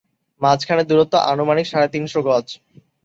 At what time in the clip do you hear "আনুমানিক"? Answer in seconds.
1.31-1.65